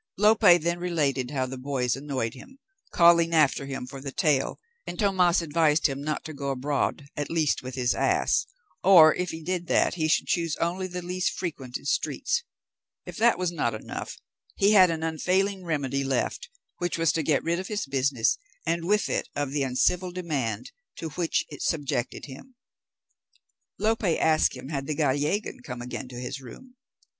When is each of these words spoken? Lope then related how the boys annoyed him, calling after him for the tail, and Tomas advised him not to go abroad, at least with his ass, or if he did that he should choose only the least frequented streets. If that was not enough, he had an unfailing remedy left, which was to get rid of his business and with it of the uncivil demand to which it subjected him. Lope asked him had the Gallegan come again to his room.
Lope 0.17 0.39
then 0.41 0.79
related 0.79 1.29
how 1.29 1.45
the 1.45 1.59
boys 1.59 1.95
annoyed 1.95 2.33
him, 2.33 2.57
calling 2.91 3.35
after 3.35 3.67
him 3.67 3.85
for 3.85 4.01
the 4.01 4.11
tail, 4.11 4.59
and 4.87 4.97
Tomas 4.97 5.43
advised 5.43 5.85
him 5.85 6.01
not 6.01 6.25
to 6.25 6.33
go 6.33 6.49
abroad, 6.49 7.05
at 7.15 7.29
least 7.29 7.61
with 7.61 7.75
his 7.75 7.93
ass, 7.93 8.47
or 8.83 9.13
if 9.13 9.29
he 9.29 9.43
did 9.43 9.67
that 9.67 9.93
he 9.93 10.07
should 10.07 10.25
choose 10.25 10.55
only 10.55 10.87
the 10.87 11.03
least 11.03 11.37
frequented 11.37 11.87
streets. 11.87 12.41
If 13.05 13.17
that 13.17 13.37
was 13.37 13.51
not 13.51 13.75
enough, 13.75 14.17
he 14.55 14.71
had 14.71 14.89
an 14.89 15.03
unfailing 15.03 15.63
remedy 15.63 16.03
left, 16.03 16.49
which 16.79 16.97
was 16.97 17.11
to 17.11 17.21
get 17.21 17.43
rid 17.43 17.59
of 17.59 17.67
his 17.67 17.85
business 17.85 18.39
and 18.65 18.85
with 18.85 19.07
it 19.07 19.29
of 19.35 19.51
the 19.51 19.61
uncivil 19.61 20.11
demand 20.11 20.71
to 20.95 21.09
which 21.09 21.45
it 21.49 21.61
subjected 21.61 22.25
him. 22.25 22.55
Lope 23.77 24.03
asked 24.03 24.55
him 24.57 24.69
had 24.69 24.87
the 24.87 24.95
Gallegan 24.95 25.59
come 25.61 25.79
again 25.83 26.07
to 26.07 26.19
his 26.19 26.41
room. 26.41 26.75